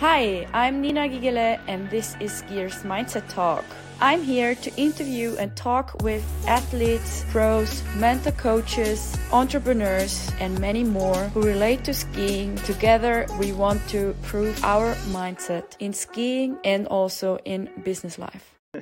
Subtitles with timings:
[0.00, 3.66] Hi, I'm Nina Gigele, and this is Gears Mindset Talk.
[4.00, 11.28] I'm here to interview and talk with athletes, pros, mentor coaches, entrepreneurs, and many more
[11.34, 12.56] who relate to skiing.
[12.64, 18.56] Together, we want to prove our mindset in skiing and also in business life.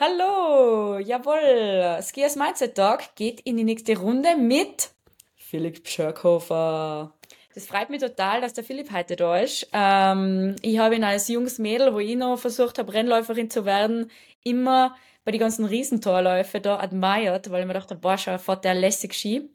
[0.00, 2.00] Hallo, jawohl.
[2.00, 4.88] Skiers Mindset Talk geht in die nächste Runde mit
[5.36, 7.12] Philipp Schörkhofer.
[7.54, 9.68] Das freut mich total, dass der Philipp heute da ist.
[9.72, 14.10] Ähm, ich habe ihn als junges Mädel, wo ich noch versucht habe, Rennläuferin zu werden,
[14.44, 14.94] immer
[15.24, 19.14] bei den ganzen Riesentorläufen da admired, weil ich mir dachte, boah, schau, fährt der lässig
[19.14, 19.50] Ski.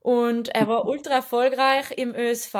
[0.00, 2.52] Und er war ultra erfolgreich im ÖSV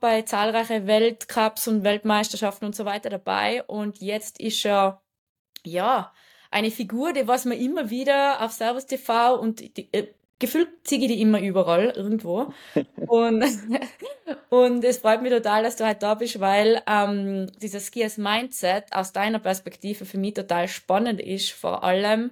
[0.00, 3.62] bei zahlreichen Weltcups und Weltmeisterschaften und so weiter dabei.
[3.64, 5.00] Und jetzt ist er,
[5.64, 6.12] ja,
[6.50, 11.00] eine Figur, die was man immer wieder auf Servus TV und die, äh, gefühlt ziehe
[11.02, 12.52] ich die immer überall irgendwo.
[13.06, 13.44] und,
[14.50, 18.84] und es freut mich total, dass du halt da bist, weil ähm, dieses Skiers Mindset
[18.92, 22.30] aus deiner Perspektive für mich total spannend ist, vor allem,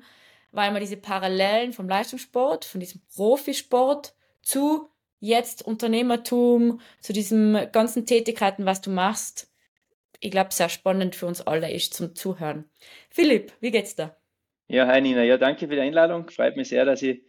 [0.52, 8.06] weil man diese Parallelen vom Leistungssport, von diesem Profisport zu jetzt Unternehmertum, zu diesen ganzen
[8.06, 9.50] Tätigkeiten, was du machst,
[10.20, 12.64] ich glaube, sehr spannend für uns alle ist zum Zuhören.
[13.10, 14.16] Philipp, wie geht's da?
[14.68, 15.22] Ja, hi Nina.
[15.22, 16.28] Ja, danke für die Einladung.
[16.30, 17.22] Freut mich sehr, dass ich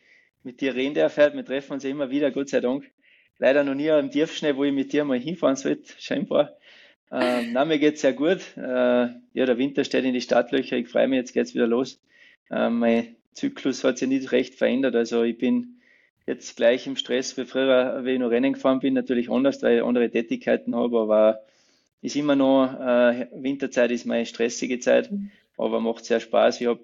[0.48, 1.18] mit dir reden darf.
[1.18, 2.90] Wir treffen uns immer wieder, Gott sei Dank.
[3.38, 6.56] Leider noch nie im Tiefschnee, wo ich mit dir mal hinfahren sollte, scheinbar.
[7.12, 8.40] Ähm, na, mir geht's sehr gut.
[8.56, 10.78] Äh, ja, der Winter steht in die Startlöcher.
[10.78, 12.00] Ich freue mich, jetzt geht's wieder los.
[12.50, 14.96] Äh, mein Zyklus hat sich nicht recht verändert.
[14.96, 15.82] Also ich bin
[16.26, 18.94] jetzt gleich im Stress wie früher, wie ich noch Rennen gefahren bin.
[18.94, 21.42] Natürlich anders, weil ich andere Tätigkeiten habe, aber
[22.02, 25.30] ist immer noch, äh, Winterzeit ist meine stressige Zeit, mhm.
[25.58, 26.62] aber macht sehr Spaß.
[26.62, 26.82] Ich habe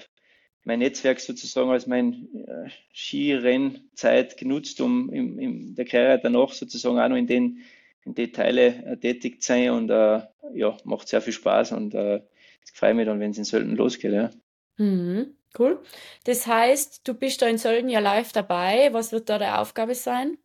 [0.64, 7.00] mein Netzwerk sozusagen als mein äh, Skirennzeit genutzt, um in, in der Karriere danach sozusagen
[7.00, 7.60] auch noch in den,
[8.06, 10.22] in den Teile äh, tätig zu sein und äh,
[10.54, 12.22] ja, macht sehr viel Spaß und äh,
[12.66, 14.14] ich freue mich dann, wenn es in Sölden losgeht.
[14.14, 14.30] Ja.
[14.78, 15.82] Mhm, cool.
[16.24, 18.90] Das heißt, du bist da in Sölden ja live dabei.
[18.94, 20.38] Was wird da der Aufgabe sein?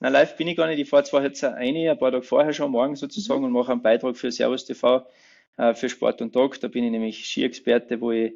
[0.00, 0.78] Na, live bin ich gar nicht.
[0.78, 3.46] Ich fahre zwar jetzt eine, ein paar Tage vorher schon, morgen sozusagen, mhm.
[3.46, 5.06] und mache einen Beitrag für Servus TV
[5.56, 6.60] äh, für Sport und Tag.
[6.60, 8.34] Da bin ich nämlich Skiexperte, wo ich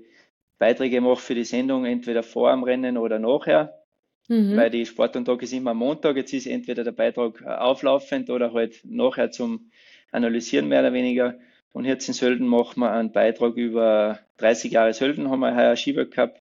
[0.63, 3.83] Beiträge mache für die Sendung entweder vor dem Rennen oder nachher.
[4.29, 4.57] Mhm.
[4.57, 6.15] Weil die Sport und Tag ist immer am Montag.
[6.15, 9.73] Jetzt ist entweder der Beitrag äh, auflaufend oder halt nachher zum
[10.13, 11.35] Analysieren mehr oder weniger.
[11.73, 15.75] Und jetzt in Sölden machen wir einen Beitrag über 30 Jahre Sölden, haben wir heuer
[15.75, 16.41] Skiweltcup.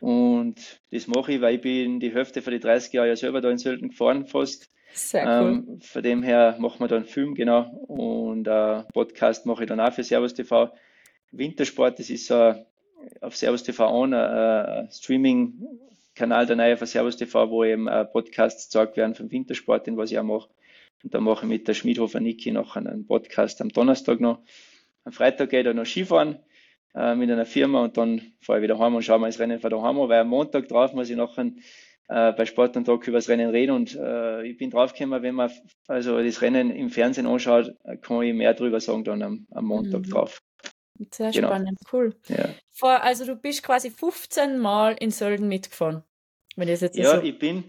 [0.00, 3.40] Und das mache ich, weil ich bin die Hälfte von den 30 Jahren ja selber
[3.40, 4.68] da in Sölden gefahren fast.
[4.94, 5.48] Sehr cool.
[5.48, 7.70] Ähm, von dem her machen wir dann einen Film, genau.
[7.86, 10.72] Und äh, Podcast mache ich dann auch für Servus TV.
[11.30, 12.66] Wintersport, das ist so ein
[13.20, 18.96] auf Servus TV an, ein Streaming-Kanal der neue von Servus TV, wo eben Podcasts gezeigt
[18.96, 20.48] werden vom Wintersport, den was ich auch mache.
[21.04, 24.40] Und da mache ich mit der Schmiedhofer Niki noch einen Podcast am Donnerstag noch.
[25.04, 26.38] Am Freitag gehe ich dann noch Skifahren
[26.94, 29.60] äh, mit einer Firma und dann fahre ich wieder heim und schaue mir das Rennen
[29.60, 31.60] von daheim an, weil am Montag drauf muss ich noch ein,
[32.08, 35.34] äh, bei Sport und Tag über das Rennen reden und äh, ich bin draufgekommen, wenn
[35.34, 35.50] man
[35.88, 40.06] also das Rennen im Fernsehen anschaut, kann ich mehr drüber sagen dann am, am Montag
[40.06, 40.10] mhm.
[40.10, 40.40] drauf.
[41.12, 41.48] Sehr genau.
[41.48, 42.14] spannend, cool.
[42.28, 42.50] Ja.
[42.70, 46.04] Vor, also du bist quasi 15 Mal in Sölden mitgefahren.
[46.56, 47.64] Wenn ich jetzt ja, so ich bin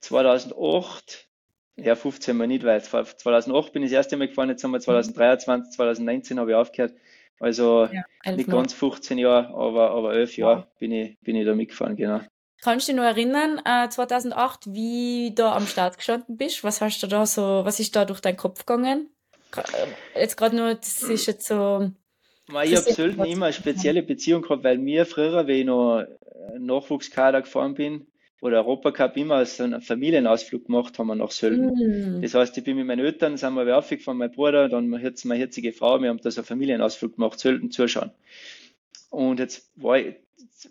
[0.00, 1.28] 2008,
[1.76, 4.80] ja 15 Mal nicht, weil 2008 bin ich das erste Mal gefahren, jetzt haben wir
[4.80, 6.94] 2023, 2019 habe ich aufgehört.
[7.38, 11.54] Also ja, nicht ganz 15 Jahre, aber, aber 11 Jahre bin, ich, bin ich da
[11.54, 12.20] mitgefahren, genau.
[12.62, 16.64] Kannst du dich noch erinnern, äh, 2008, wie du am Start gestanden bist?
[16.64, 19.10] Was hast du da so, was ist da durch deinen Kopf gegangen?
[19.54, 21.90] Äh, jetzt gerade nur, das ist jetzt so
[22.48, 26.04] ich habe selten immer eine spezielle Beziehung gehabt, weil mir früher, wenn ich noch
[26.58, 28.06] Nachwuchskader gefahren bin,
[28.40, 32.18] oder Europacup immer so einen Familienausflug gemacht haben wir nach Sölden.
[32.18, 32.22] Mm.
[32.22, 35.72] Das heißt, ich bin mit meinen Eltern, sind wir aufgefahren, mein Bruder, dann meine jetzige
[35.72, 38.10] Frau, wir haben da so einen Familienausflug gemacht, Sölden zuschauen.
[39.10, 40.16] Und jetzt war ich,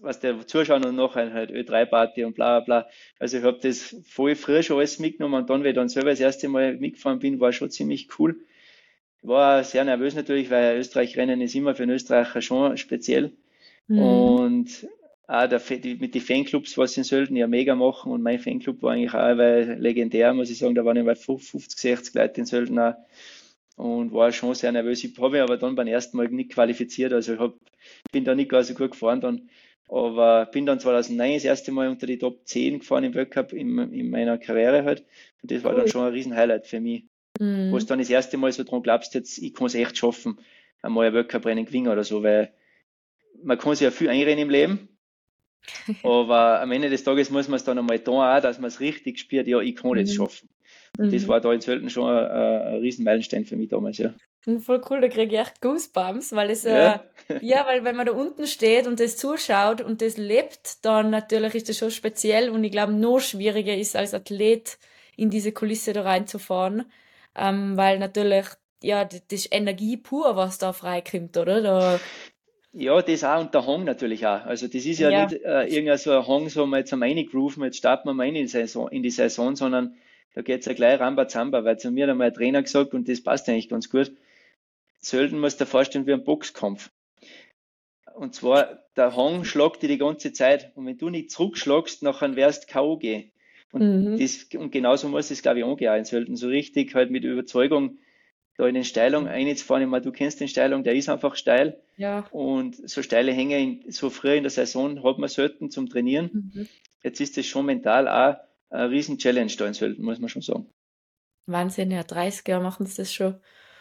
[0.01, 2.89] was der Zuschauen und nachher halt Ö3-Party und bla bla bla.
[3.19, 6.11] Also ich habe das voll früh schon alles mitgenommen und dann, wenn ich dann selber
[6.11, 8.39] das erste Mal mitgefahren bin, war schon ziemlich cool
[9.27, 13.33] war sehr nervös natürlich, weil Österreich-Rennen ist immer für einen Österreicher schon speziell.
[13.87, 13.99] Mhm.
[13.99, 14.87] Und
[15.27, 18.81] auch der, die, mit den Fanclubs, was in Sölden ja mega machen und mein Fanclub
[18.83, 22.45] war eigentlich auch weil legendär, muss ich sagen, da waren immer 50, 60 Leute in
[22.45, 22.93] Sölden auch
[23.75, 25.03] und war schon sehr nervös.
[25.03, 27.55] Ich habe mich aber dann beim ersten Mal nicht qualifiziert, also ich hab,
[28.11, 29.49] bin da nicht gar so gut gefahren dann,
[29.87, 33.78] aber bin dann 2009 das erste Mal unter die Top 10 gefahren im Weltcup in,
[33.91, 35.03] in meiner Karriere halt
[35.41, 37.05] und das war dann schon ein riesen Highlight für mich.
[37.40, 37.72] Mhm.
[37.72, 40.40] Wo du dann das erste Mal so dran glaubst, jetzt, ich kann es echt schaffen,
[40.82, 42.53] einmal ein Weltcup-Rennen gewinnen oder so, weil
[43.43, 44.90] man kann sich ja viel einrennen im Leben,
[46.03, 48.79] aber am Ende des Tages muss man es dann einmal tun, auch, dass man es
[48.79, 50.02] richtig spürt, ja, ich kann mhm.
[50.02, 50.49] das schaffen.
[50.97, 51.11] Mhm.
[51.11, 54.14] Das war da in Sölden schon ein, ein Riesenmeilenstein für mich damals, ja.
[54.59, 57.03] Voll cool, da kriege ich echt Goosebumps, weil es, ja.
[57.28, 61.09] Äh, ja, weil wenn man da unten steht und das zuschaut und das lebt, dann
[61.09, 64.78] natürlich ist das schon speziell und ich glaube, noch schwieriger ist als Athlet
[65.17, 66.85] in diese Kulisse da reinzufahren,
[67.35, 68.46] ähm, weil natürlich,
[68.82, 71.61] ja, das ist Energie pur, was da freikommt, oder?
[71.61, 71.99] Da,
[72.73, 74.46] ja, das auch und der Hang natürlich auch.
[74.46, 75.26] Also das ist ja, ja.
[75.26, 78.28] nicht äh, irgendein so ein Hang, so mal jetzt am Grooven, jetzt starten wir mal
[78.28, 79.96] in die Saison, in die Saison sondern
[80.34, 83.23] da geht's ja gleich Rambazamba, weil zu mir hat einmal ein Trainer gesagt und das
[83.23, 84.11] passt eigentlich ganz gut
[85.05, 86.90] Sölden musst du dir vorstellen wie ein Boxkampf.
[88.16, 90.72] Und zwar, der Hang schlagt dir die ganze Zeit.
[90.76, 92.97] Und wenn du nicht zurückschlagst, nachher wirst du K.O.
[92.97, 93.31] gehen.
[93.75, 94.17] Und, mhm.
[94.17, 96.37] das, und genauso muss es, glaube ich, angehen in Sölden.
[96.37, 97.97] So richtig halt mit Überzeugung
[98.55, 99.83] da in den Steilung einzufahren.
[99.83, 101.81] Ich meine, du kennst den Steilung, der ist einfach steil.
[101.97, 102.25] Ja.
[102.31, 106.51] Und so steile Hänge in, so früh in der Saison hat man selten zum Trainieren.
[106.53, 106.69] Mhm.
[107.03, 108.37] Jetzt ist das schon mental auch
[108.69, 110.69] eine riesen Challenge da in Sölden, muss man schon sagen.
[111.45, 113.35] Wahnsinn, ja, 30 Jahre machen sie das schon.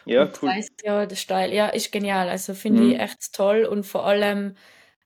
[0.05, 0.49] Ja, und cool.
[0.49, 2.27] 30 Jahre der Steil, ja, ist genial.
[2.27, 2.91] Also finde mhm.
[2.91, 4.57] ich echt toll und vor allem,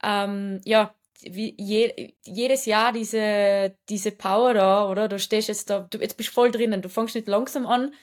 [0.02, 5.08] ähm, ja, wie je, jedes Jahr diese, diese Power da, oder?
[5.08, 7.94] Du stehst jetzt da, du jetzt bist voll drinnen, du fängst nicht langsam an,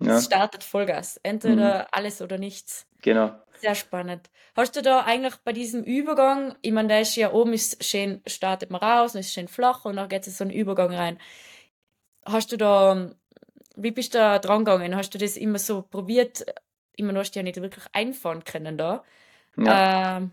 [0.00, 0.16] ja.
[0.16, 1.18] es startet Vollgas.
[1.22, 1.86] Entweder mhm.
[1.92, 2.86] alles oder nichts.
[3.02, 3.32] Genau.
[3.60, 4.30] Sehr spannend.
[4.56, 8.22] Hast du da eigentlich bei diesem Übergang, ich meine, da ist ja oben ist schön,
[8.26, 11.18] startet man raus, dann ist schön flach und dann geht es so einen Übergang rein.
[12.24, 13.10] Hast du da
[13.82, 14.96] wie bist du da dran gegangen?
[14.96, 16.44] Hast du das immer so probiert?
[16.96, 19.02] Immer noch hast du ja nicht wirklich einfahren können da.
[19.56, 20.18] Ja.
[20.18, 20.32] Ähm,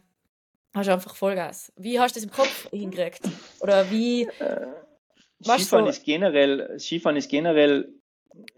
[0.78, 1.72] hast du einfach Vollgas.
[1.76, 3.22] Wie hast du das im Kopf hingekriegt?
[3.60, 4.24] Oder wie?
[4.40, 4.68] Äh,
[5.44, 7.90] Skifahren, ist generell, Skifahren ist generell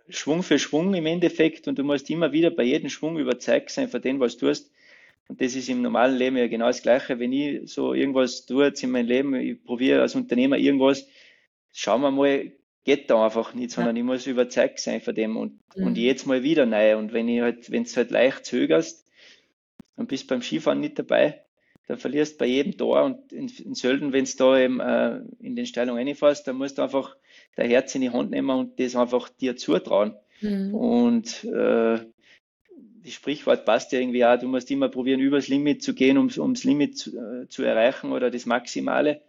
[0.08, 3.90] Schwung für Schwung im Endeffekt und du musst immer wieder bei jedem Schwung überzeugt sein
[3.90, 4.72] von dem, was du tust.
[5.28, 7.20] Und das ist im normalen Leben ja genau das Gleiche.
[7.20, 11.08] Wenn ich so irgendwas tue jetzt in meinem Leben, ich probiere als Unternehmer irgendwas,
[11.72, 12.52] schauen wir mal,
[12.84, 14.02] geht da einfach nicht, sondern ja.
[14.02, 15.88] ich muss überzeugt sein von dem und, mhm.
[15.88, 16.98] und jetzt mal wieder neu.
[16.98, 19.06] Und wenn ich halt, wenn es halt leicht zögerst,
[19.96, 21.44] dann bist du beim Skifahren nicht dabei,
[21.90, 25.22] dann verlierst du bei jedem Tor und in, in Sölden, wenn du da eben äh,
[25.40, 27.18] in den Steilungen reinfährst, dann musst du einfach
[27.56, 30.14] dein Herz in die Hand nehmen und das einfach dir zutrauen.
[30.40, 30.76] Mhm.
[30.76, 31.98] Und äh,
[33.04, 36.30] das Sprichwort passt ja irgendwie auch, du musst immer probieren, übers Limit zu gehen, um
[36.38, 39.22] ums Limit zu, äh, zu erreichen oder das Maximale.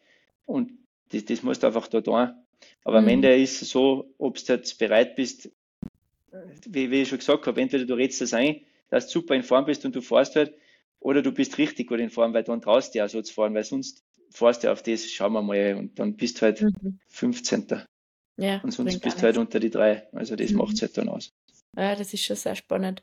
[0.45, 0.73] Und
[1.13, 2.35] das, das musst du einfach da tun.
[2.85, 3.07] Aber mhm.
[3.07, 5.51] am Ende ist es so, ob du jetzt bereit bist,
[6.67, 8.61] wie, wie ich schon gesagt habe, entweder du redest das ein,
[8.91, 10.53] dass du super in Form bist und du fährst halt,
[11.01, 13.55] oder du bist richtig gut in Form, weil dann traust du ja so zu fahren,
[13.55, 17.01] weil sonst fährst du auf das, schauen wir mal, und dann bist du halt mhm.
[17.09, 17.85] 15.
[18.37, 20.09] Ja, und sonst bist du halt unter die drei.
[20.13, 20.59] Also das mhm.
[20.59, 21.33] macht es halt dann aus.
[21.77, 23.03] Ja, das ist schon sehr spannend.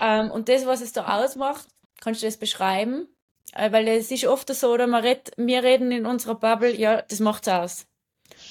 [0.00, 1.66] Ähm, und das, was es da ausmacht,
[2.00, 3.08] kannst du das beschreiben?
[3.52, 7.02] Äh, weil es ist oft so, oder man redet, wir reden in unserer Bubble, ja,
[7.02, 7.86] das macht's aus.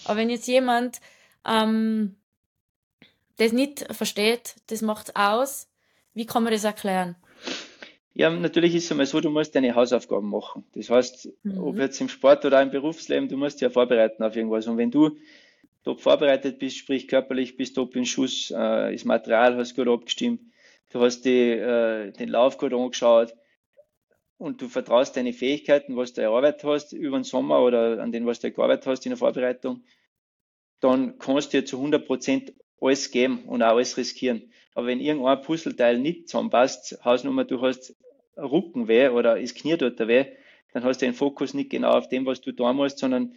[0.06, 1.00] Aber wenn jetzt jemand
[1.46, 2.16] ähm,
[3.38, 5.68] das nicht versteht, das macht aus,
[6.14, 7.16] wie kann man das erklären?
[8.20, 10.66] Ja, natürlich ist es einmal so, du musst deine Hausaufgaben machen.
[10.74, 11.60] Das heißt, mhm.
[11.60, 14.66] ob jetzt im Sport oder im Berufsleben, du musst dich ja vorbereiten auf irgendwas.
[14.66, 15.18] Und wenn du
[15.84, 20.42] top vorbereitet bist, sprich körperlich bist top in Schuss, äh, das Material hast gut abgestimmt,
[20.90, 23.36] du hast die, äh, den Lauf gut angeschaut,
[24.40, 28.26] und du vertraust deine Fähigkeiten, was du erarbeitet hast über den Sommer oder an den,
[28.26, 29.84] was du gearbeitet hast in der Vorbereitung,
[30.80, 34.52] dann kannst du dir zu 100 Prozent alles geben und auch alles riskieren.
[34.76, 37.96] Aber wenn irgendein Puzzleteil nicht zusammenpasst, Hausnummer, du hast
[38.38, 40.26] Rückenweh oder ist Knie dort weh,
[40.74, 43.34] dann hast du den Fokus nicht genau auf dem, was du tun musst, sondern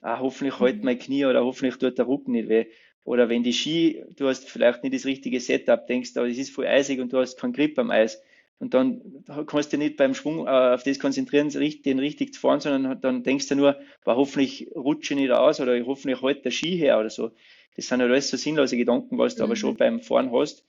[0.00, 0.84] ah, hoffentlich halt mhm.
[0.84, 2.66] mein Knie oder hoffentlich tut der Rücken nicht weh.
[3.04, 6.50] Oder wenn die Ski, du hast vielleicht nicht das richtige Setup, denkst, aber es ist
[6.50, 8.22] voll eisig und du hast keinen Grip am Eis,
[8.62, 12.60] und dann kannst du nicht beim Schwung äh, auf das konzentrieren, den richtig zu fahren,
[12.60, 16.52] sondern dann denkst du nur, war hoffentlich rutsche ich nicht aus oder hoffentlich halt der
[16.52, 17.32] Ski her oder so.
[17.74, 19.46] Das sind halt alles so sinnlose Gedanken, was du mhm.
[19.46, 20.64] aber schon beim Fahren hast.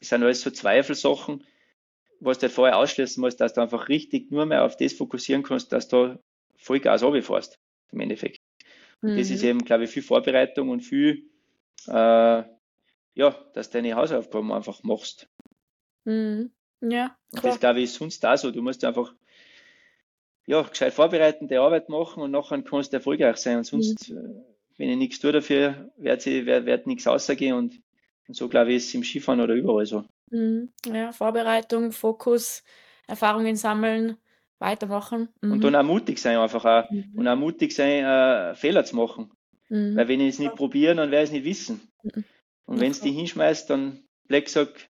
[0.00, 1.44] Das sind alles so Zweifelsachen,
[2.24, 5.42] was du halt vorher ausschließen musst, dass du einfach richtig nur mehr auf das fokussieren
[5.42, 6.18] kannst, dass du
[6.56, 7.58] Vollgas runterfährst,
[7.92, 8.40] im Endeffekt.
[9.02, 9.18] Mhm.
[9.18, 9.48] Das ist mhm.
[9.48, 11.30] eben, glaube ich, viel Vorbereitung und viel,
[11.86, 12.42] äh,
[13.16, 15.28] ja, dass du deine Hausaufgaben einfach machst.
[16.04, 16.50] Mhm.
[16.80, 17.16] Ja.
[17.32, 18.50] Und das glaube ich ist sonst da so.
[18.50, 19.14] Du musst einfach
[20.46, 23.58] ja, gescheit vorbereiten, die Arbeit machen und nachher kannst du erfolgreich sein.
[23.58, 24.44] Und sonst, mhm.
[24.76, 27.56] wenn ich nichts tue dafür, wird, wird, wird nichts rausgehen.
[27.56, 27.80] Und,
[28.28, 30.04] und so glaube ich, ist es im Skifahren oder überall so.
[30.30, 30.70] Mhm.
[30.86, 32.64] Ja, Vorbereitung, Fokus,
[33.06, 34.16] Erfahrungen sammeln,
[34.58, 35.28] weitermachen.
[35.40, 35.52] Mhm.
[35.52, 36.90] Und dann auch mutig sein, einfach auch.
[36.90, 37.12] Mhm.
[37.14, 39.30] Und auch mutig sein, äh, Fehler zu machen.
[39.68, 39.96] Mhm.
[39.96, 41.80] Weil wenn ich es nicht probiere, dann werde ich es nicht wissen.
[42.02, 42.24] Mhm.
[42.66, 44.88] Und wenn es die hinschmeißt, dann Black sagt,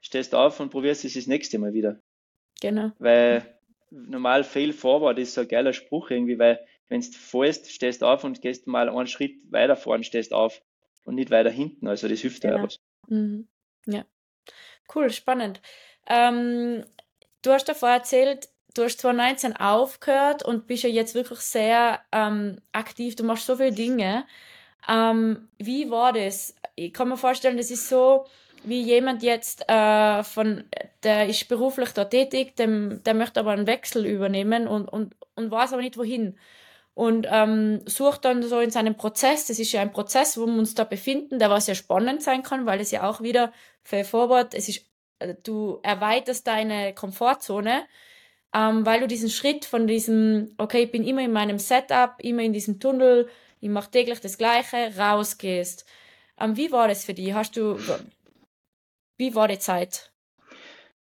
[0.00, 2.00] stehst auf und probierst es das nächste Mal wieder.
[2.60, 2.92] Genau.
[2.98, 3.58] Weil
[3.90, 8.24] normal fail forward ist so ein geiler Spruch irgendwie, weil wenn du fällst, stehst auf
[8.24, 10.60] und gehst mal einen Schritt weiter vorn, stehst auf.
[11.04, 11.86] Und nicht weiter hinten.
[11.86, 12.56] Also das hilft genau.
[12.56, 12.80] ja was.
[13.08, 13.48] Mhm.
[13.86, 14.04] Ja,
[14.94, 15.60] cool, spannend.
[16.06, 16.84] Ähm,
[17.42, 22.60] du hast davor erzählt, du hast 2019 aufgehört und bist ja jetzt wirklich sehr ähm,
[22.72, 23.16] aktiv.
[23.16, 24.26] Du machst so viele Dinge.
[24.88, 26.54] Ähm, wie war das?
[26.74, 28.26] Ich kann mir vorstellen, das ist so,
[28.64, 30.64] wie jemand jetzt äh, von,
[31.02, 35.50] der ist beruflich da tätig, dem, der möchte aber einen Wechsel übernehmen und, und, und
[35.50, 36.36] weiß aber nicht wohin.
[36.94, 40.54] Und ähm, sucht dann so in seinem Prozess, das ist ja ein Prozess, wo wir
[40.56, 44.04] uns da befinden, der was ja spannend sein kann, weil es ja auch wieder fair
[44.04, 44.86] forward, es ist,
[45.18, 47.84] äh, du erweiterst deine Komfortzone,
[48.54, 52.42] ähm, weil du diesen Schritt von diesem, okay, ich bin immer in meinem Setup, immer
[52.42, 53.28] in diesem Tunnel,
[53.60, 55.84] ich mache täglich das Gleiche, rausgehst.
[56.38, 57.32] Ähm, wie war das für dich?
[57.34, 57.76] Hast du,
[59.16, 60.12] wie war die Zeit?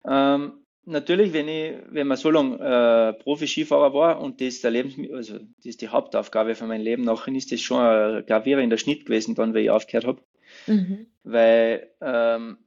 [0.08, 0.59] Ähm,
[0.89, 5.38] natürlich, wenn ich, wenn man so lange äh, Profi-Skifahrer war und das der Lebens, also
[5.38, 9.36] das ist die Hauptaufgabe von meinem Leben, nachher ist das schon ein gravierender Schnitt gewesen,
[9.36, 10.22] dann, wenn ich aufgehört habe.
[10.67, 11.08] Mhm.
[11.24, 12.58] Weil ähm,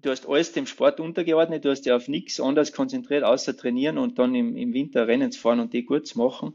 [0.00, 3.98] du hast alles dem Sport untergeordnet, du hast dich auf nichts anderes konzentriert, außer trainieren
[3.98, 6.54] und dann im, im Winter Rennen zu fahren und die gut zu machen.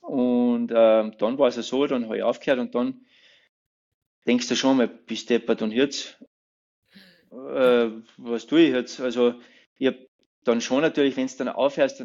[0.00, 3.02] Und äh, dann war es ja so, dann habe ich aufgehört und dann
[4.26, 6.18] denkst du schon mal, bist deppert und jetzt
[7.32, 9.00] äh, was tue ich jetzt?
[9.00, 9.34] Also
[9.78, 10.06] ich habe
[10.44, 12.04] dann schon natürlich, wenn es dann aufhörst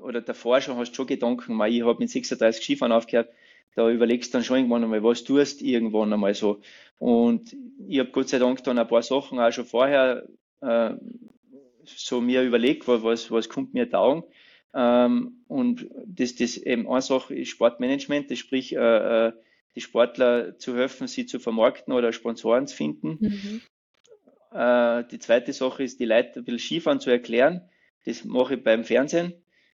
[0.00, 3.30] oder davor schon hast du schon Gedanken, mal, ich habe mit 36 Skifahren aufgehört,
[3.74, 6.60] da überlegst du dann schon irgendwann einmal, was tust irgendwann einmal so.
[6.98, 7.56] Und
[7.86, 10.26] ich habe Gott sei Dank dann ein paar Sachen auch schon vorher
[10.60, 10.90] äh,
[11.84, 14.24] so mir überlegt, was, was kommt mir taugen.
[14.74, 19.32] Ähm, und das, das eben eine Sache ist Sportmanagement, das sprich, äh, äh
[19.74, 23.18] die Sportler zu helfen, sie zu vermarkten oder Sponsoren zu finden.
[23.20, 23.60] Mhm.
[24.52, 27.68] Äh, die zweite Sache ist, die Leute ein bisschen Skifahren zu erklären.
[28.04, 29.34] Das mache ich beim Fernsehen,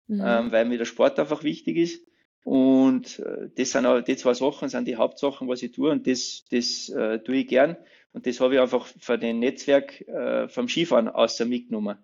[0.07, 0.21] mhm.
[0.25, 2.05] ähm, weil mir der Sport einfach wichtig ist.
[2.43, 6.07] Und äh, das sind auch die zwei Sachen, sind die Hauptsachen, was ich tue und
[6.07, 7.77] das, das äh, tue ich gern.
[8.13, 11.97] Und das habe ich einfach von dem Netzwerk äh, vom Skifahren außer mitgenommen.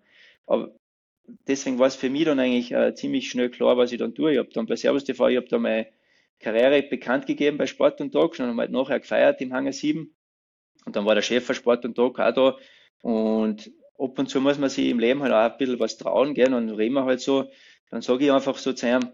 [0.46, 0.74] Aber
[1.46, 4.32] deswegen war es für mich dann eigentlich äh, ziemlich schnell klar, was ich dann tue.
[4.32, 5.88] Ich habe dann bei Servus TV, ich habe da meine
[6.40, 10.14] Karriere bekannt gegeben bei Sport und Tag, schon halt nachher gefeiert im Hangar 7
[10.88, 12.56] und dann war der Chef von Sport und Tag auch da.
[13.02, 16.32] Und ab und zu muss man sich im Leben halt auch ein bisschen was trauen,
[16.32, 16.54] gell?
[16.54, 17.50] Und reden wir halt so.
[17.90, 19.12] Dann sage ich einfach so zu ihm,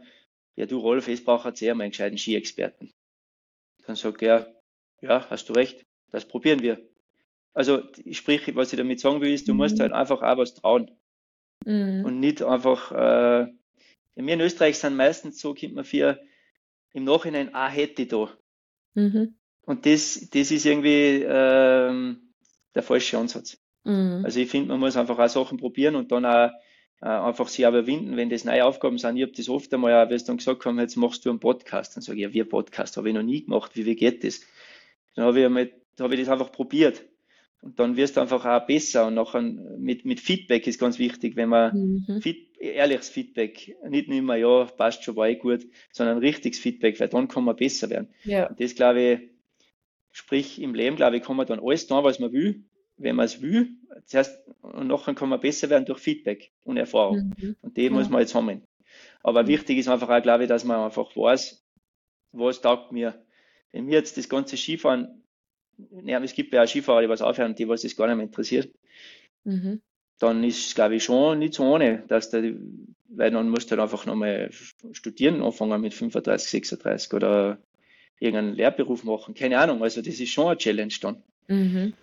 [0.54, 2.92] ja du Rolf, es braucht jetzt eher mal einen gescheiten Ski-Experten.
[3.88, 4.54] Dann sagt er,
[5.00, 6.80] ja, hast du recht, das probieren wir.
[7.54, 9.58] Also sprich, was ich damit sagen will, ist, du mhm.
[9.58, 10.92] musst halt einfach auch was trauen.
[11.66, 12.04] Mhm.
[12.04, 13.48] Und nicht einfach, äh,
[14.14, 16.20] wir in Österreich sind meistens so, kommt man für
[16.92, 18.30] im Nachhinein, ah, hätte ich da.
[18.94, 19.34] Mhm.
[19.66, 22.18] Und das, das ist irgendwie ähm,
[22.74, 23.58] der falsche Ansatz.
[23.84, 24.22] Mhm.
[24.24, 26.50] Also ich finde, man muss einfach auch Sachen probieren und dann auch
[27.00, 29.16] äh, einfach sich überwinden, wenn das neue Aufgaben sind.
[29.16, 31.96] Ich habe das oft einmal, auch, sie dann gesagt haben, jetzt machst du einen Podcast.
[31.96, 32.96] Dann sage ich, ja, wie Podcast?
[32.96, 33.72] Habe ich noch nie gemacht.
[33.74, 34.40] Wie, wie geht das?
[35.14, 37.02] Dann habe ich, einmal, hab ich das einfach probiert.
[37.62, 39.06] Und dann wirst du einfach auch besser.
[39.06, 42.20] Und nachher mit, mit Feedback ist ganz wichtig, wenn man mhm.
[42.20, 47.00] Feed, ehrliches Feedback, nicht nur immer, ja, passt schon, war eh gut, sondern richtiges Feedback,
[47.00, 48.08] weil dann kann man besser werden.
[48.24, 48.48] Ja.
[48.48, 49.33] Und das glaube ich,
[50.16, 52.62] Sprich, im Leben, glaube ich, kann man dann alles tun, was man will,
[52.96, 53.70] wenn man es will.
[54.04, 57.34] Zuerst, und nachher kann man besser werden durch Feedback und Erfahrung.
[57.36, 57.56] Mhm.
[57.62, 57.90] Und die ja.
[57.90, 58.62] muss man jetzt haben.
[59.24, 59.48] Aber mhm.
[59.48, 61.66] wichtig ist einfach auch, glaube ich, dass man einfach weiß,
[62.30, 63.24] was taugt mir.
[63.72, 65.24] Wenn mir jetzt das ganze Skifahren,
[66.04, 68.26] ja, es gibt ja auch Skifahrer, die was aufhören, die was das gar nicht mehr
[68.26, 68.72] interessiert,
[69.42, 69.82] mhm.
[70.20, 72.54] dann ist es, glaube ich, schon nicht so ohne, dass der,
[73.08, 74.50] weil dann musst du halt einfach nochmal
[74.92, 77.58] studieren, anfangen mit 35, 36 oder
[78.18, 79.34] irgendeinen Lehrberuf machen.
[79.34, 79.82] Keine Ahnung.
[79.82, 81.22] Also das ist schon eine Challenge dann.
[81.48, 81.94] Mhm.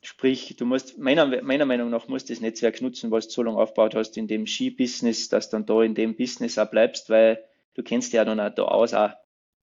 [0.00, 3.58] Sprich, du musst, meiner, meiner Meinung nach, musst das Netzwerk nutzen, was du so lange
[3.58, 7.82] aufgebaut hast in dem Ski-Business, dass dann da in dem Business auch bleibst, weil du
[7.82, 9.10] kennst ja dann auch da aus auch.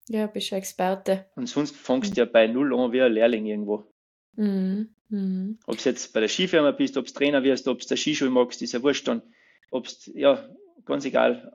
[0.07, 1.25] Ja, bist du Experte.
[1.35, 2.27] Und sonst fängst du mhm.
[2.27, 3.85] ja bei Null an wie ein Lehrling irgendwo.
[4.35, 4.89] Mhm.
[5.09, 5.59] Mhm.
[5.65, 8.31] Ob du jetzt bei der Skifirma bist, ob du Trainer wirst, ob du der Skischule
[8.31, 9.21] magst, ist ja wurscht dann.
[9.69, 10.47] Ob ja,
[10.85, 11.51] ganz egal.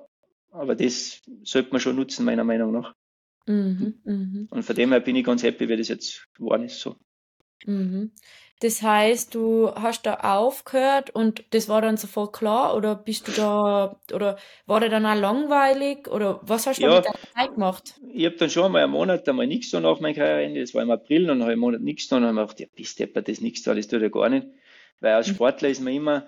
[0.50, 2.95] Aber das sollte man schon nutzen, meiner Meinung nach.
[3.46, 4.48] Mhm, mhm.
[4.50, 6.80] Und von dem her bin ich ganz happy, wie das jetzt geworden ist.
[6.80, 6.96] So.
[7.64, 8.12] Mhm.
[8.60, 13.32] Das heißt, du hast da aufgehört und das war dann sofort klar oder bist du
[13.32, 17.52] da oder war der dann auch langweilig oder was hast du ja, mit der Zeit
[17.52, 18.00] gemacht?
[18.14, 20.82] Ich habe dann schon mal einen Monat einmal nichts da nach meinem Karriereende, das war
[20.82, 22.98] im April, dann habe ich einen Monat nichts da und habe mir gedacht, ja, bist
[22.98, 24.46] du das nichts da, das tut ja gar nicht.
[25.00, 25.34] Weil als mhm.
[25.34, 26.26] Sportler ist man immer,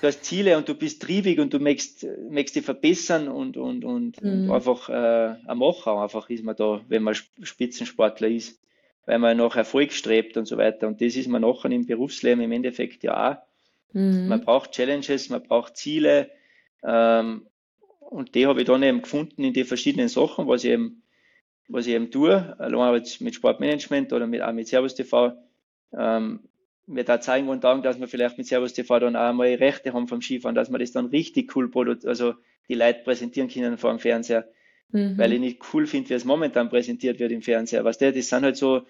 [0.00, 3.84] du hast Ziele und du bist triebig und du möchtest, möchtest dich verbessern und, und,
[3.84, 4.44] und, mhm.
[4.44, 8.60] und einfach äh, ein Macher einfach ist man da, wenn man Spitzensportler ist,
[9.06, 10.86] weil man nach Erfolg strebt und so weiter.
[10.86, 13.36] Und das ist man nachher im Berufsleben im Endeffekt ja auch.
[13.92, 14.28] Mhm.
[14.28, 16.30] Man braucht Challenges, man braucht Ziele
[16.84, 17.46] ähm,
[18.00, 21.02] und die habe ich dann eben gefunden in den verschiedenen Sachen, was ich eben
[21.68, 25.32] was ich eben tue, allein mit Sportmanagement oder mit, auch mit Servus TV,
[25.96, 26.40] ähm,
[26.86, 29.92] mir da zeigen und sagen, dass wir vielleicht mit Servus TV dann auch mal Rechte
[29.92, 32.34] haben vom Skifahren, dass wir das dann richtig cool produzieren, also
[32.68, 34.48] die Leute präsentieren können vor dem Fernseher.
[34.90, 35.18] Mhm.
[35.18, 37.84] Weil ich nicht cool finde, wie es momentan präsentiert wird im Fernseher.
[37.84, 38.82] Was der, das sind halt so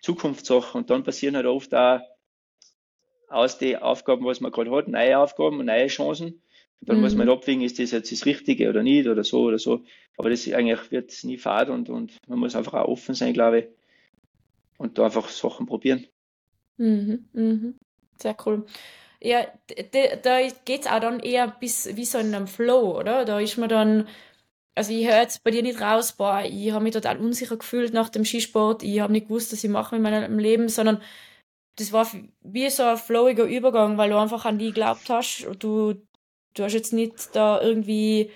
[0.00, 2.00] Zukunftssachen und dann passieren halt oft auch
[3.28, 6.42] aus den Aufgaben, was man gerade hat, neue Aufgaben und neue Chancen.
[6.80, 7.02] Und dann mhm.
[7.02, 9.84] muss man halt abwägen, ist das jetzt das Richtige oder nicht oder so oder so.
[10.16, 13.58] Aber das eigentlich wird nie fad und, und man muss einfach auch offen sein, glaube
[13.58, 13.66] ich.
[14.76, 16.06] Und da einfach Sachen probieren.
[16.78, 17.74] Mhm, mhm.
[18.20, 18.66] Sehr cool.
[19.20, 19.46] Ja,
[20.22, 23.24] da geht es auch dann eher bis wie so in einem Flow, oder?
[23.24, 24.08] Da ist man dann,
[24.76, 27.94] also ich höre jetzt bei dir nicht raus, boah, ich habe mich total unsicher gefühlt
[27.94, 31.02] nach dem Skisport, ich habe nicht gewusst, was ich mache mit meinem Leben, sondern
[31.76, 32.08] das war
[32.42, 35.94] wie so ein flowiger Übergang, weil du einfach an die geglaubt hast und du,
[36.54, 38.30] du hast jetzt nicht da irgendwie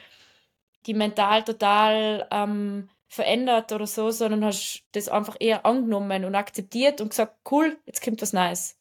[0.87, 7.01] die mental total ähm, verändert oder so, sondern hast das einfach eher angenommen und akzeptiert
[7.01, 8.77] und gesagt, cool, jetzt kommt was Neues.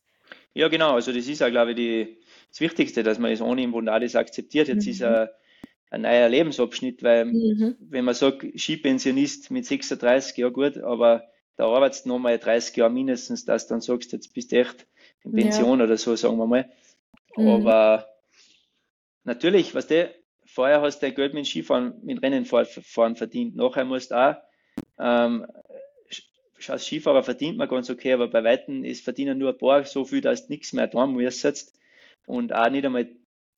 [0.54, 0.94] Ja, genau.
[0.94, 2.18] Also das ist ja, glaube ich, die,
[2.50, 4.68] das Wichtigste, dass man es ohne im Grunde alles akzeptiert.
[4.68, 4.92] Jetzt mhm.
[4.92, 5.30] ist ein,
[5.92, 7.76] ein neuer Lebensabschnitt, weil mhm.
[7.80, 11.24] wenn man sagt, Skipensionist mit 36, ja gut, aber
[11.56, 14.86] da arbeitest du nochmal 30 Jahre mindestens, dass du dann sagst, jetzt bist du echt
[15.24, 15.86] in Pension ja.
[15.86, 16.70] oder so, sagen wir mal.
[17.36, 17.48] Mhm.
[17.48, 18.08] Aber
[19.24, 20.14] natürlich, was der,
[20.58, 23.56] vorher hast du dein Geld mit Skifahren, mit Rennenfahren verdient.
[23.56, 24.36] Nachher musst du auch,
[24.98, 25.46] ähm,
[26.68, 30.04] als Skifahrer verdient man ganz okay, aber bei Weitem ist verdienen nur ein paar so
[30.04, 31.74] viel, dass du nichts mehr da musst.
[32.26, 33.08] Und auch nicht einmal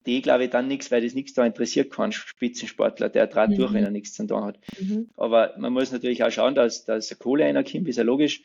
[0.06, 3.56] die, glaube ich, dann nichts, weil das nichts da interessiert kann, Spitzensportler, der draht mhm.
[3.56, 4.60] durch, wenn er nichts zu tun hat.
[4.77, 5.10] Mhm.
[5.15, 8.44] Aber man muss natürlich auch schauen, dass, dass Kohle reinkommt, ist ja logisch.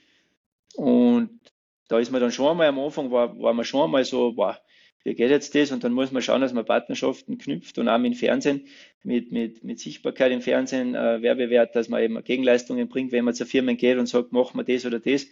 [0.76, 1.40] Und
[1.88, 4.61] da ist man dann schon einmal am Anfang, war, war man schon einmal so, boah,
[5.04, 5.70] wie geht jetzt das?
[5.70, 8.66] Und dann muss man schauen, dass man Partnerschaften knüpft und auch dem Fernsehen,
[9.02, 13.34] mit, mit, mit Sichtbarkeit im Fernsehen, äh, Werbewert, dass man eben Gegenleistungen bringt, wenn man
[13.34, 15.26] zu Firmen geht und sagt, machen wir das oder das.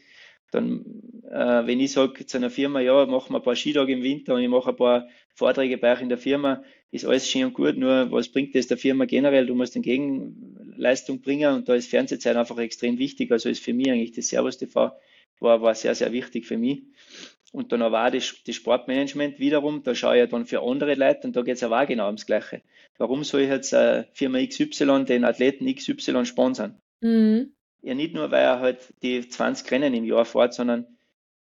[0.51, 0.85] Dann,
[1.31, 4.35] äh, wenn ich sage zu einer Firma, ja, machen wir ein paar Skitage im Winter
[4.35, 7.55] und ich mache ein paar Vorträge bei euch in der Firma, ist alles schön und
[7.55, 9.47] gut, nur was bringt das der Firma generell?
[9.47, 13.33] Du musst eine Gegenleistung bringen und da ist Fernsehzeit einfach extrem wichtig.
[13.33, 14.93] Also ist für mich eigentlich das Servus TV
[15.43, 16.83] war, war sehr, sehr wichtig für mich.
[17.53, 20.95] Und dann aber auch das, das Sportmanagement wiederum, da schaue ich ja dann für andere
[20.95, 22.63] Leute und da geht es aber auch genau ums Gleiche.
[22.97, 26.81] Warum soll ich jetzt äh, Firma XY den Athleten XY sponsern?
[27.03, 27.53] Mhm.
[27.83, 30.87] Ja, nicht nur, weil er halt die 20 Rennen im Jahr fährt, sondern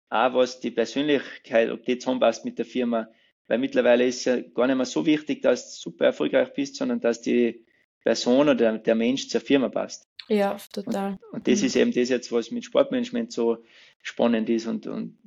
[0.09, 3.07] auch was die Persönlichkeit, ob die zusammenpasst mit der Firma.
[3.47, 6.77] Weil mittlerweile ist es ja gar nicht mehr so wichtig, dass du super erfolgreich bist,
[6.77, 7.65] sondern dass die
[8.03, 10.09] Person oder der Mensch zur Firma passt.
[10.27, 11.17] Ja, total.
[11.31, 11.65] Und, und das mhm.
[11.67, 13.63] ist eben das jetzt, was mit Sportmanagement so
[14.01, 14.67] spannend ist.
[14.67, 15.17] Und, und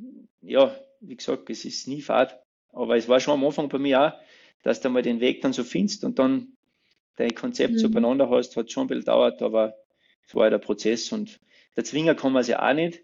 [0.42, 2.40] ja, wie gesagt, es ist nie fad.
[2.72, 4.12] Aber es war schon am Anfang bei mir auch,
[4.62, 6.48] dass du mal den Weg dann so findest und dann
[7.16, 7.78] dein Konzept mhm.
[7.78, 9.74] so beieinander hast, hat schon ein bisschen dauert, aber
[10.26, 11.38] es war ja der Prozess und
[11.76, 13.00] der Zwinger kann man es ja auch nicht.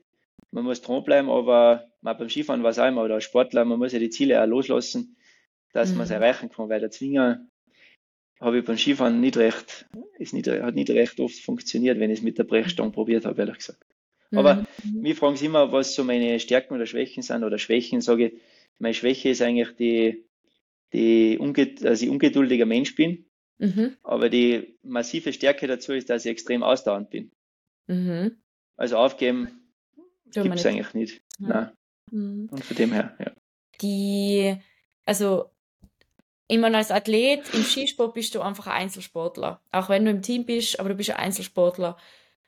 [0.51, 3.79] Man muss dranbleiben, aber man beim Skifahren war es auch immer, oder als Sportler, man
[3.79, 5.17] muss ja die Ziele auch loslassen,
[5.73, 5.99] dass mhm.
[5.99, 7.47] man es erreichen kann, weil der Zwinger
[8.41, 9.87] habe ich beim Skifahren nicht recht,
[10.19, 13.41] ist nicht, hat nicht recht oft funktioniert, wenn ich es mit der Brechstange probiert habe,
[13.41, 13.85] ehrlich gesagt.
[14.33, 15.01] Aber mhm.
[15.01, 18.01] mich fragen sie immer, was so meine Stärken oder Schwächen sind oder Schwächen.
[18.01, 18.41] Sage ich,
[18.79, 20.25] meine Schwäche ist eigentlich die,
[20.93, 23.27] die Unge dass ich ungeduldiger Mensch bin.
[23.59, 23.97] Mhm.
[24.03, 27.31] Aber die massive Stärke dazu ist, dass ich extrem ausdauernd bin.
[27.89, 28.37] Mhm.
[28.77, 29.61] Also aufgeben
[30.33, 31.23] gibt es eigentlich nicht.
[31.41, 31.49] Ja.
[31.49, 31.71] Nein.
[32.11, 32.49] Mhm.
[32.51, 33.33] Und von dem her, ja.
[33.83, 34.57] Die,
[35.05, 35.51] also
[36.51, 39.61] ich meine, als Athlet im Skisport bist du einfach ein Einzelsportler.
[39.71, 41.97] Auch wenn du im Team bist, aber du bist ein Einzelsportler.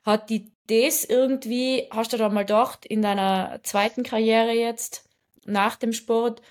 [0.03, 5.09] Hat die das irgendwie, hast du da mal gedacht, in deiner zweiten Karriere jetzt,
[5.45, 6.41] nach dem Sport,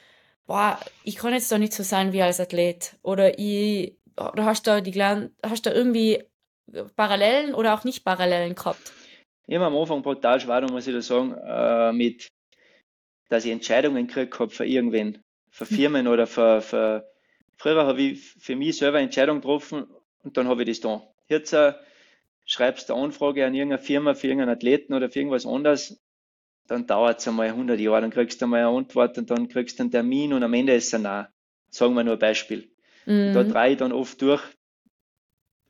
[0.47, 2.97] boah, ich kann jetzt doch nicht so sein wie als Athlet?
[3.03, 4.99] Oder ich, oder hast du die,
[5.43, 6.25] hast du irgendwie
[6.97, 8.93] Parallelen oder auch nicht Parallelen gehabt?
[9.47, 12.29] Immer am Anfang brutal schwer, muss ich da sagen, äh, mit,
[13.29, 15.67] dass ich Entscheidungen gekriegt habe für irgendwen, für.
[15.67, 17.12] Firmen oder für, für
[17.63, 19.87] früher habe ich für mich selber Entscheidungen getroffen
[20.25, 21.03] und dann habe ich das da.
[21.29, 21.75] Jetzt äh,
[22.45, 26.03] schreibst du eine Anfrage an irgendeine Firma für irgendeinen Athleten oder für irgendwas anderes,
[26.67, 29.79] dann dauert es einmal 100 Jahre, dann kriegst du einmal eine Antwort und dann kriegst
[29.79, 31.29] du einen Termin und am Ende ist es ein Nein.
[31.71, 32.69] Sagen wir nur ein Beispiel.
[33.07, 33.33] Mhm.
[33.33, 34.43] Da drehe ich dann oft durch.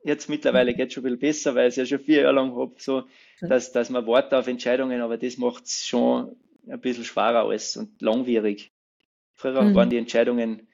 [0.02, 2.34] Jetzt mittlerweile geht es schon ein bisschen besser, weil ich es ja schon vier Jahre
[2.34, 3.04] lang habe, so,
[3.40, 7.76] dass, dass man wartet auf Entscheidungen, aber das macht es schon ein bisschen schwerer alles
[7.76, 8.72] und langwierig.
[9.34, 9.74] Früher mhm.
[9.74, 10.68] waren die Entscheidungen,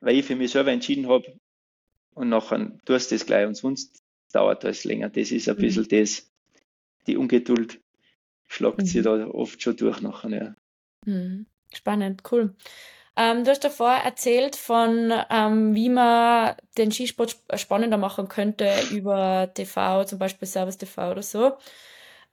[0.00, 1.38] weil ich für mich selber entschieden habe
[2.14, 5.08] und nachher tust du das gleich und sonst dauert das länger.
[5.08, 5.60] Das ist ein mhm.
[5.60, 6.30] bisschen das,
[7.06, 7.80] die Ungeduld
[8.46, 8.86] schlagt mhm.
[8.86, 10.30] sie da oft schon durch nachher.
[10.30, 10.54] Ja.
[11.06, 11.46] Mhm.
[11.72, 12.54] Spannend, cool.
[13.16, 19.50] Ähm, du hast davor erzählt von, ähm, wie man den Skisport spannender machen könnte über
[19.52, 21.52] TV, zum Beispiel Service TV oder so.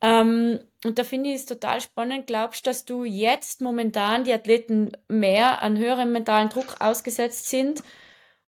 [0.02, 2.28] Ähm, und da finde ich es total spannend.
[2.28, 7.84] Glaubst du, dass du jetzt momentan die Athleten mehr an höherem mentalen Druck ausgesetzt sind?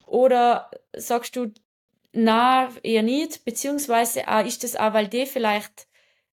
[0.05, 1.51] Oder sagst du,
[2.13, 3.45] na, eher nicht?
[3.45, 5.87] Beziehungsweise auch, ist das auch, weil die vielleicht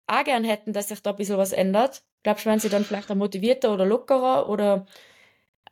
[0.07, 2.03] auch gern hätten, dass sich da ein bisschen was ändert?
[2.23, 4.49] Glaubst du, werden sie dann vielleicht auch motivierter oder lockerer?
[4.49, 4.87] Oder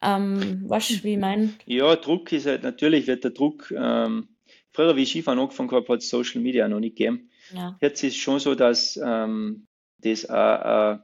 [0.02, 1.54] ähm, du, wie ich meine?
[1.66, 4.28] Ja, Druck ist halt, natürlich wird der Druck, ähm,
[4.72, 7.30] früher wie ich Skifahren angefangen habe, hat es Social Media noch nicht gegeben.
[7.52, 7.76] Ja.
[7.80, 9.66] Jetzt ist es schon so, dass ähm,
[9.98, 11.02] das ein,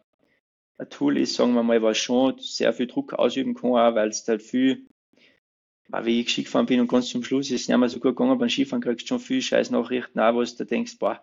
[0.78, 4.26] ein Tool ist, sagen wir mal, was schon sehr viel Druck ausüben kann, weil es
[4.28, 4.86] halt viel,
[5.88, 8.38] wie ich Skifahren bin und ganz zum Schluss ist es nicht mehr so gut gegangen,
[8.38, 11.22] beim Skifahren kriegst du schon viel Scheiß Nachrichten, auch, wo du denkst, boah,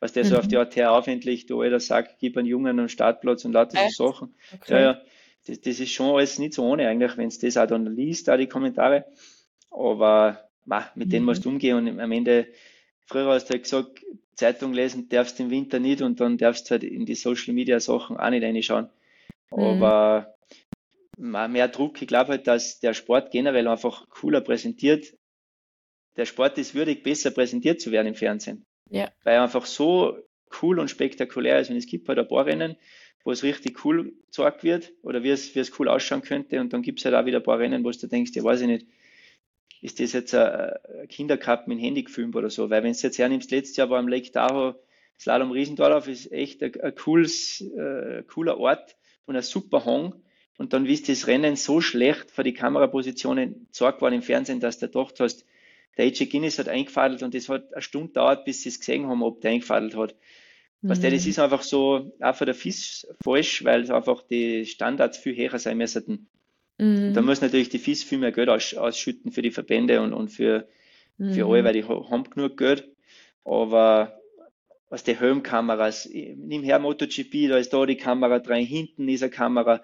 [0.00, 0.28] was der mhm.
[0.28, 3.78] so auf die ATR aufendlich, da jeder sagt, gib einen Jungen einen Startplatz und lauter
[3.90, 4.34] so Sachen.
[4.54, 4.72] Okay.
[4.72, 5.00] Ja, ja,
[5.46, 8.28] das, das ist schon alles nicht so ohne eigentlich, wenn du das auch dann liest,
[8.28, 9.06] da die Kommentare.
[9.70, 11.10] Aber ma, mit mhm.
[11.10, 12.48] denen musst du umgehen und am Ende,
[13.06, 14.02] früher hast du halt gesagt,
[14.34, 17.80] Zeitung lesen darfst im Winter nicht und dann darfst du halt in die Social Media
[17.80, 18.88] Sachen auch nicht reinschauen.
[19.50, 19.58] Mhm.
[19.58, 20.34] Aber
[21.16, 25.14] mehr Druck, ich glaube halt, dass der Sport generell einfach cooler präsentiert.
[26.16, 28.64] Der Sport ist würdig, besser präsentiert zu werden im Fernsehen.
[28.90, 29.10] Ja.
[29.22, 30.16] Weil er einfach so
[30.62, 31.70] cool und spektakulär ist.
[31.70, 32.76] Und es gibt halt ein paar Rennen,
[33.24, 36.60] wo es richtig cool gezeigt wird oder wie es, wie es cool ausschauen könnte.
[36.60, 38.60] Und dann gibt es halt auch wieder ein paar Rennen, wo du denkst, ja weiß
[38.62, 38.86] ich nicht,
[39.84, 40.72] ist das jetzt ein
[41.08, 42.70] Kindercup mit Handy gefilmt oder so?
[42.70, 44.76] Weil wenn du jetzt hernimmst, letztes Jahr war am Lake Tahoe
[45.20, 50.14] Slalom Riesendorlauf, ist echt ein, ein cooles, äh, cooler Ort und ein super Hang.
[50.56, 54.78] Und dann ist das Rennen so schlecht für die Kamerapositionen gezeigt worden im Fernsehen, dass
[54.78, 55.44] du gedacht hast,
[55.98, 59.06] der AJ Guinness hat eingefadelt und das hat eine Stunde dauert, bis sie es gesehen
[59.06, 60.14] haben, ob der eingefadelt hat.
[60.80, 60.88] Mhm.
[60.88, 65.18] Was der, das ist einfach so, auch für der FIS falsch, weil einfach die Standards
[65.18, 66.26] viel höher sein müssten.
[66.78, 67.14] Mhm.
[67.14, 70.28] Da muss natürlich die FIS viel mehr Geld aus, ausschütten für die Verbände und, und
[70.28, 70.68] für,
[71.18, 71.32] mhm.
[71.32, 72.88] für alle, weil die haben genug Geld.
[73.44, 74.20] Aber
[74.88, 79.30] was die Helmkameras, nimm her MotoGP, da ist da die Kamera drin, hinten ist eine
[79.30, 79.82] Kamera.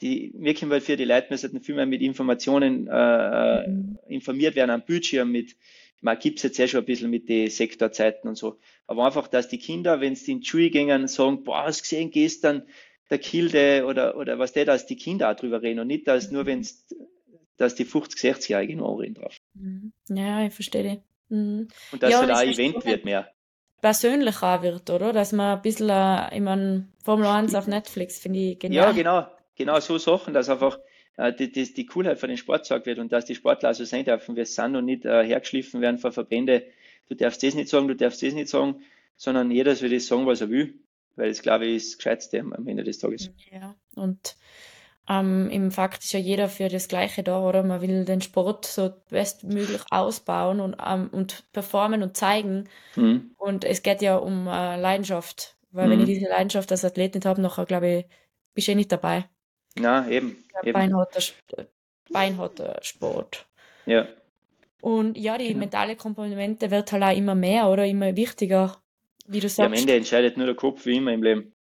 [0.00, 3.98] Die, wir können halt für die Leute müssen viel mehr mit Informationen äh, mhm.
[4.08, 5.56] informiert werden am Bildschirm mit,
[6.00, 8.58] man gibt es jetzt ja schon ein bisschen mit den Sektorzeiten und so.
[8.86, 12.10] Aber einfach, dass die Kinder, wenn sie in die Schule gehen, sagen, boah, hast gesehen
[12.10, 12.62] gestern,
[13.10, 16.30] der Kilde oder, oder was der, dass die Kinder auch drüber reden und nicht, dass
[16.30, 16.66] nur wenn
[17.56, 19.36] dass die 50, 60-Jährigen noch reden drauf.
[19.52, 19.92] Mhm.
[20.08, 21.02] Ja, ich verstehe.
[21.28, 21.68] Mhm.
[21.92, 23.30] Und dass ja, halt auch ein Event wird mehr.
[23.82, 25.12] Persönlicher wird, oder?
[25.12, 28.86] Dass man ein bisschen, äh, ich meine, Formel 1 auf Netflix finde ich genial.
[28.86, 29.26] Ja, genau.
[29.56, 30.78] Genau so Sachen, dass einfach
[31.18, 33.84] äh, die, die, die Coolheit von den Sport gesagt wird und dass die Sportler so
[33.84, 36.64] sein dürfen, wie es sind und nicht äh, hergeschliffen werden von Verbände.
[37.08, 38.82] Du darfst das nicht sagen, du darfst das nicht sagen,
[39.16, 40.80] sondern jeder soll das sagen, was er will
[41.20, 43.30] weil das, glaube ich, ist das Gescheitste am Ende des Tages.
[43.52, 44.36] Ja, und
[45.08, 47.62] ähm, im Fakt ist ja jeder für das Gleiche da, oder?
[47.62, 52.68] Man will den Sport so bestmöglich ausbauen und, ähm, und performen und zeigen.
[52.94, 53.32] Mhm.
[53.36, 55.90] Und es geht ja um äh, Leidenschaft, weil mhm.
[55.90, 58.06] wenn ich diese Leidenschaft als Athlet nicht habe, nachher, glaube ich,
[58.54, 59.28] bist du eh nicht dabei.
[59.76, 60.44] Na, eben.
[60.62, 60.72] eben.
[60.72, 61.20] Beinharter,
[62.10, 63.46] beinharter Sport.
[63.86, 64.06] Ja.
[64.80, 65.60] Und ja, die genau.
[65.60, 68.80] mentale Komponente wird halt auch immer mehr oder immer wichtiger.
[69.26, 69.58] Wie du sagst.
[69.58, 71.54] Ja, am Ende entscheidet nur der Kopf wie immer im Leben.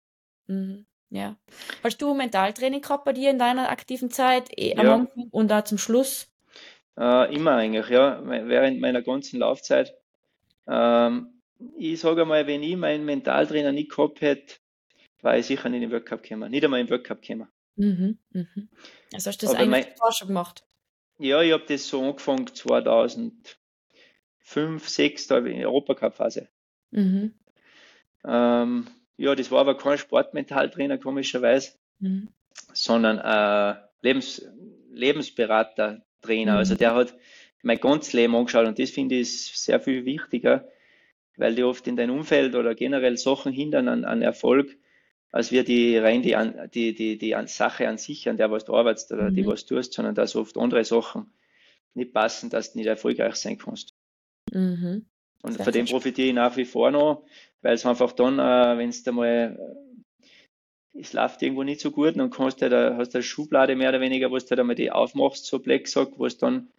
[0.48, 0.86] Mhm.
[1.10, 1.38] Ja.
[1.84, 4.94] Hast du Mentaltraining gehabt bei dir in deiner aktiven Zeit eh, am ja.
[4.96, 6.32] Anfang und da zum Schluss?
[6.98, 8.22] Äh, immer eigentlich, ja.
[8.26, 9.96] Während meiner ganzen Laufzeit.
[10.68, 11.42] Ähm,
[11.78, 14.56] ich sage mal, wenn ich meinen Mentaltrainer nicht gehabt hätte,
[15.22, 16.52] war ich sicher nicht in den World Cup gekommen.
[16.52, 17.50] Nicht einmal im World Cup gekommen.
[17.76, 18.70] Mhm, mhm.
[19.14, 20.64] Also hast du das Aber eigentlich mein, schon gemacht?
[21.18, 23.58] Ja, ich habe das so angefangen 2005,
[24.44, 26.50] 2006, da in der Europacup-Phase.
[26.92, 27.34] Mhm.
[28.26, 32.30] Ähm, ja, das war aber kein Sportmentaltrainer, komischerweise, mhm.
[32.74, 34.46] sondern ein Lebens,
[34.92, 36.54] Lebensberater-Trainer.
[36.54, 36.58] Mhm.
[36.58, 37.16] Also der hat
[37.62, 40.68] mein ganzes Leben angeschaut und das finde ich sehr viel wichtiger,
[41.38, 44.78] weil die oft in dein Umfeld oder generell Sachen hindern an, an Erfolg,
[45.32, 46.36] als wir die rein die,
[46.74, 49.36] die, die, die Sache an sich, an der was du arbeitest oder mhm.
[49.36, 51.32] die was du tust, sondern dass oft andere Sachen
[51.94, 53.94] nicht passen, dass du nicht erfolgreich sein kannst.
[54.52, 55.06] Mhm.
[55.42, 57.24] Und von dem profitiere ich nach wie vor noch,
[57.62, 61.92] weil es einfach dann, äh, wenn es da mal, äh, es läuft irgendwo nicht so
[61.92, 64.64] gut, dann kannst du da, hast du eine Schublade mehr oder weniger, wo du da
[64.64, 66.70] mal die aufmachst, so Blacksack, wo du dann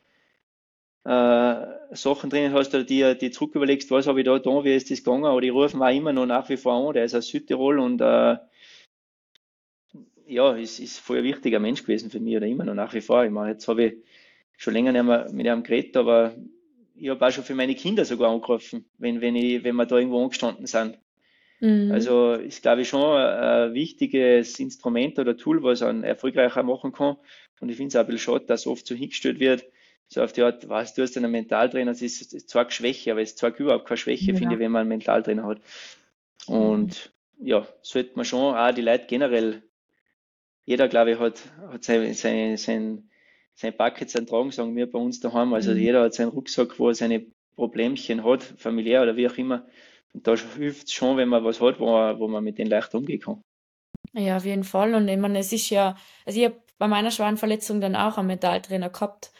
[1.05, 4.75] äh, Sachen drin hast, oder die, die zurück überlegst, was habe ich da getan, wie
[4.75, 7.14] ist das gegangen, aber die rufen auch immer noch nach wie vor an, der ist
[7.14, 8.37] aus Südtirol und äh,
[10.27, 13.01] ja, ist, ist voll ein wichtiger Mensch gewesen für mich oder immer noch nach wie
[13.01, 13.25] vor.
[13.25, 13.95] Ich meine, jetzt habe ich
[14.57, 16.35] schon länger nicht mehr mit ihm geredet, aber
[17.01, 19.97] ich habe auch schon für meine Kinder sogar angerufen, wenn, wenn, ich, wenn wir da
[19.97, 20.99] irgendwo angestanden sind.
[21.61, 21.91] Mhm.
[21.93, 27.17] Also ist, glaube ich, schon ein wichtiges Instrument oder Tool, was einen erfolgreicher machen kann.
[27.61, 29.65] Und ich finde es auch ein bisschen schade, dass oft so hingestellt wird,
[30.09, 33.37] so auf die Art, was, du hast einen Mentaltrainer, das ist, zwar Schwäche, aber es
[33.37, 34.37] zeigt überhaupt keine Schwäche, ja.
[34.37, 35.61] finde ich, wenn man einen Mentaltrainer hat.
[36.47, 39.63] Und ja, sollte man schon auch die Leute generell,
[40.65, 43.10] jeder, glaube ich, hat, hat sein, sein, sein,
[43.61, 45.53] sein Bucket, sein Tragen, sagen wir bei uns daheim.
[45.53, 45.79] Also mhm.
[45.79, 49.66] jeder hat seinen Rucksack, wo er seine Problemchen hat, familiär oder wie auch immer.
[50.14, 52.68] Und da hilft es schon, wenn man was hat, wo man, wo man mit den
[52.68, 53.42] leicht umgehen kann.
[54.14, 54.94] Ja, auf jeden Fall.
[54.94, 58.16] Und ich meine, es ist ja, also ich habe bei meiner schweren Verletzung dann auch
[58.16, 59.31] einen Mentaltrainer gehabt.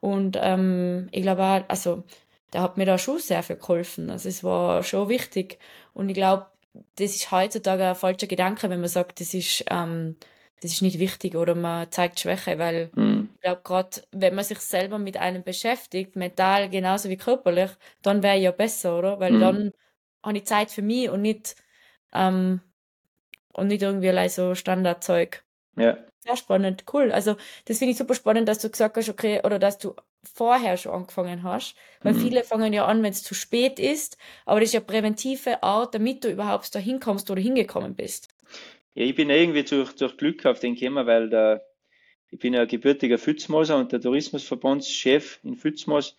[0.00, 2.04] Und ähm, ich glaube auch, also
[2.52, 4.10] der hat mir da schon sehr viel geholfen.
[4.10, 5.58] Also es war schon wichtig.
[5.94, 6.46] Und ich glaube,
[6.96, 10.16] das ist heutzutage ein falscher Gedanke, wenn man sagt, das ist, ähm,
[10.60, 13.19] das ist nicht wichtig oder man zeigt Schwäche, weil mhm.
[13.40, 17.70] Ich glaube, gerade wenn man sich selber mit einem beschäftigt, mental genauso wie körperlich,
[18.02, 19.18] dann wäre ja besser, oder?
[19.18, 19.40] Weil mhm.
[19.40, 19.72] dann
[20.22, 21.56] habe ich Zeit für mich und nicht,
[22.12, 22.60] ähm,
[23.54, 25.42] und nicht irgendwie so Standardzeug.
[25.78, 25.96] Ja.
[26.18, 27.12] Sehr spannend, cool.
[27.12, 30.76] Also, das finde ich super spannend, dass du gesagt hast, okay, oder dass du vorher
[30.76, 31.76] schon angefangen hast.
[32.02, 32.20] Weil mhm.
[32.20, 35.94] viele fangen ja an, wenn es zu spät ist, aber das ist ja präventive Art,
[35.94, 38.28] damit du überhaupt dahin kommst oder hingekommen bist.
[38.92, 41.64] Ja, ich bin irgendwie durch, durch Glück auf den gekommen, weil der,
[42.30, 46.16] ich bin ja gebürtiger Fützmoser und der Tourismusverbandschef in Fützmos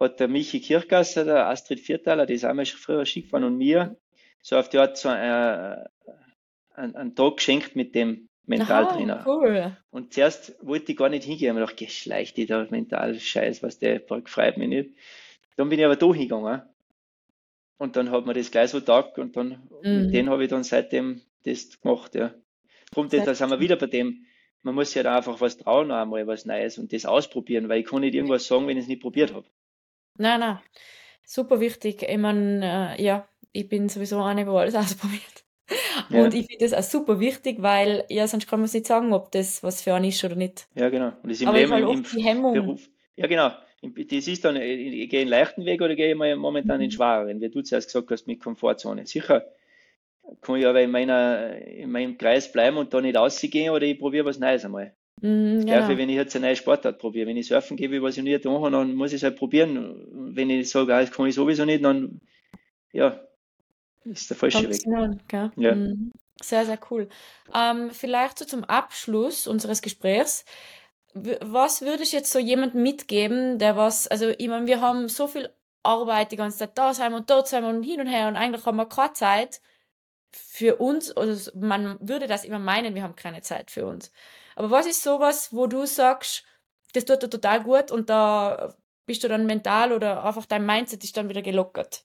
[0.00, 3.58] hat der Michi Kirchgasser, der Astrid Viertaler, die ist einmal schon früher Ski gefahren und
[3.58, 3.96] mir
[4.42, 5.84] so auf die Art so äh,
[6.74, 9.20] einen, einen Tag geschenkt mit dem Mentaltrainer.
[9.20, 9.76] Aha, cool.
[9.90, 13.62] Und zuerst wollte ich gar nicht hingehen, ich habe gedacht, geschleicht die da mental Scheiß,
[13.62, 14.90] was der freut mich nicht.
[15.56, 16.62] Dann bin ich aber da hingegangen.
[17.78, 20.04] Und dann hat man das gleich so tag und dann mhm.
[20.04, 22.34] mit denen habe ich dann seitdem das gemacht, ja.
[22.92, 24.26] Drum, da sind wir wieder bei dem,
[24.64, 27.86] man muss ja da einfach was trauen, einmal was Neues und das ausprobieren, weil ich
[27.86, 29.46] kann nicht irgendwas sagen, wenn ich es nicht probiert habe.
[30.16, 30.58] Nein, nein.
[31.22, 32.02] Super wichtig.
[32.02, 35.44] Ich meine, äh, ja, ich bin sowieso eine, wo alles ausprobiert.
[36.10, 36.24] Ja.
[36.24, 39.32] Und ich finde das auch super wichtig, weil ja, sonst kann man nicht sagen, ob
[39.32, 40.66] das was für einen ist oder nicht.
[40.74, 41.12] Ja, genau.
[41.22, 42.54] Und das im Aber Leben, halt im, die Hemmung.
[42.54, 42.88] Beruf.
[43.16, 43.50] Ja, genau.
[43.82, 46.92] Das ist dann, ich gehe einen leichten Weg oder gehe ich momentan den mhm.
[46.92, 49.06] schwereren, wie du zuerst gesagt hast, mit Komfortzone.
[49.06, 49.46] Sicher
[50.40, 53.98] kann ich aber in, meiner, in meinem Kreis bleiben und da nicht rausgehen oder ich
[53.98, 54.94] probiere was Neues einmal.
[55.20, 55.72] Mhm, genau.
[55.72, 58.30] Dafür, wenn ich jetzt eine neue Sportart probiere, wenn ich surfen gebe, was ich nie
[58.30, 60.06] getan habe, dann muss ich es halt probieren.
[60.34, 62.20] Wenn ich sage, ah, das kann ich sowieso nicht, dann
[62.92, 63.20] ja,
[64.04, 64.86] ist der falsche Weg.
[64.86, 65.20] An,
[65.56, 65.74] ja.
[65.74, 66.12] Mhm.
[66.42, 67.08] Sehr, sehr cool.
[67.54, 70.44] Ähm, vielleicht so zum Abschluss unseres Gesprächs.
[71.14, 75.28] Was würdest du jetzt so jemandem mitgeben, der was, also ich meine, wir haben so
[75.28, 75.48] viel
[75.84, 78.66] Arbeit die ganze Zeit da sein und dort sein und hin und her und eigentlich
[78.66, 79.60] haben wir keine Zeit
[80.36, 84.12] für uns, also man würde das immer meinen, wir haben keine Zeit für uns.
[84.56, 86.44] Aber was ist sowas, wo du sagst,
[86.92, 88.74] das tut dir total gut und da
[89.06, 92.04] bist du dann mental oder einfach dein Mindset ist dann wieder gelockert?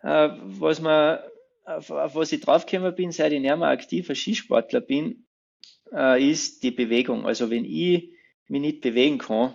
[0.00, 1.18] Äh, was man,
[1.64, 5.26] auf, auf, was ich draufgekommen bin, seit ich nicht mehr aktiver Skisportler bin,
[5.92, 7.26] äh, ist die Bewegung.
[7.26, 8.10] Also wenn ich
[8.46, 9.54] mich nicht bewegen kann,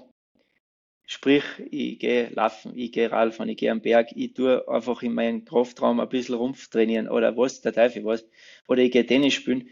[1.06, 5.13] sprich, ich gehe laufen, ich gehe Radfahren, ich gehe am Berg, ich tue einfach in
[5.13, 8.26] meinem Kraftraum ein bisschen Rumpf trainieren oder was, der Teufel was,
[8.68, 9.70] oder ich gehe Tennis spielen,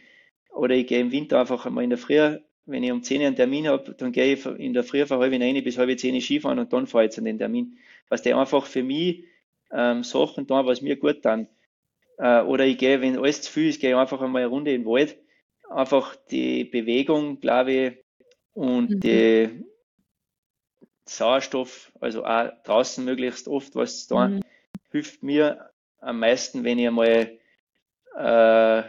[0.52, 3.28] oder ich gehe im Winter einfach einmal in der Früh, wenn ich um 10 Uhr
[3.28, 6.20] einen Termin habe, dann gehe ich in der Früh von halb neun bis halb zehn
[6.22, 7.78] Skifahren und dann fahre ich zu den Termin.
[8.10, 9.26] Was der einfach für mich
[9.72, 11.48] ähm, Sachen da, was mir gut dann.
[12.18, 14.74] Äh, oder ich gehe, wenn alles zu viel ist, gehe ich einfach einmal eine Runde
[14.74, 15.18] in den Wald.
[15.70, 17.94] Einfach die Bewegung, glaube ich,
[18.54, 19.00] und mhm.
[19.00, 19.50] die
[21.18, 24.42] Sauerstoff, also auch draußen möglichst oft was zu tun, mhm.
[24.92, 25.70] hilft mir
[26.00, 27.38] am meisten, wenn ich einmal
[28.18, 28.82] äh,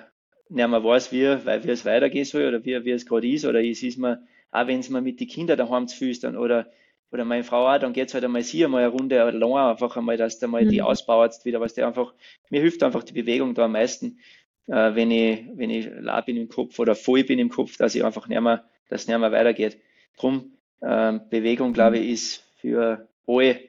[0.48, 3.44] nicht mehr weiß, wie, weil wie es weitergehen soll oder wie, wie es gerade ist.
[3.44, 6.36] Oder es ist mir, auch wenn es mir mit den Kindern daheim zu ist, dann,
[6.36, 6.66] oder
[7.12, 10.16] oder meine Frau auch, dann geht's halt einmal sie einmal eine Runde lang, einfach einmal,
[10.16, 10.70] dass du mal mhm.
[10.70, 12.14] die ausbaut wieder, was der einfach,
[12.48, 14.18] mir hilft einfach die Bewegung da am meisten,
[14.66, 17.94] äh, wenn ich, wenn ich la bin im Kopf oder voll bin im Kopf, dass
[17.94, 19.78] ich einfach nicht mehr, dass es nicht mehr weitergeht.
[20.16, 23.60] Drum, ähm, Bewegung, glaube ich, ist für alle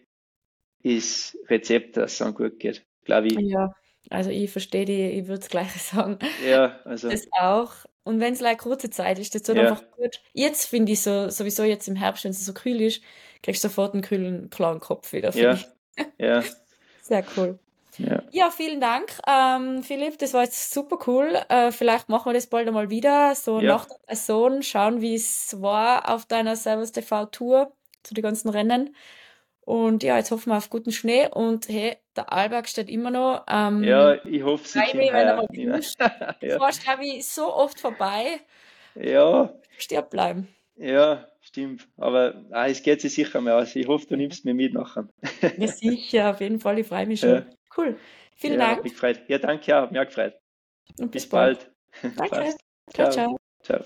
[0.82, 3.40] ist Rezept, dass es dann gut geht, glaube ich.
[3.40, 3.74] Ja,
[4.10, 6.20] also ich verstehe die, ich würde es gleich sagen.
[6.46, 7.10] Ja, also.
[7.10, 7.74] Das auch.
[8.04, 9.62] Und wenn es like kurze Zeit ist, das tut ja.
[9.62, 10.22] einfach gut.
[10.34, 13.02] Jetzt finde ich so, sowieso jetzt im Herbst, wenn es so kühl ist,
[13.42, 15.34] kriegst du sofort einen kühlen, klaren Kopf wieder.
[15.36, 15.58] Ja.
[16.18, 16.44] ja.
[17.02, 17.60] Sehr cool.
[17.98, 18.24] Ja.
[18.32, 20.18] ja, vielen Dank, ähm, Philipp.
[20.20, 21.38] Das war jetzt super cool.
[21.50, 23.36] Äh, vielleicht machen wir das bald einmal wieder.
[23.36, 23.74] So ja.
[23.74, 27.72] nach der Saison schauen, wie es war auf deiner Servus TV Tour
[28.04, 28.96] zu den ganzen Rennen.
[29.66, 31.28] Und ja, jetzt hoffen wir auf guten Schnee.
[31.30, 33.46] Und hey, der Alberg steht immer noch.
[33.48, 35.78] Ähm, ja, ich hoffe, sie kommt wenn er mal ja.
[35.78, 38.40] Du warst, glaube ich, so oft vorbei.
[38.96, 39.54] Ja.
[39.78, 40.50] Stirb bleiben.
[40.76, 41.88] Ja, stimmt.
[41.98, 43.76] Aber ah, es geht sich sicher mehr aus.
[43.76, 45.08] Ich hoffe, du nimmst mir mit nachher.
[45.58, 46.80] ja, sicher, auf jeden Fall.
[46.80, 47.30] Ich freue mich schon.
[47.30, 47.46] Ja.
[47.78, 47.98] Cool.
[48.36, 48.84] Vielen ja, Dank.
[48.84, 49.22] Mich gefreut.
[49.28, 50.34] Ja, danke, ja, mir gefreut.
[51.00, 51.72] Und bis, bis bald.
[52.02, 52.18] bald.
[52.32, 52.56] Danke.
[52.94, 53.10] ciao.
[53.12, 53.38] ciao.
[53.64, 53.86] ciao.